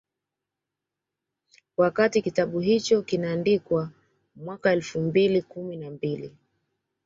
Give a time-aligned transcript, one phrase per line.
[1.77, 3.91] Wakati kitabu hicho kinaandikwa
[4.35, 6.35] mwaka elfu mbili kumi na mbili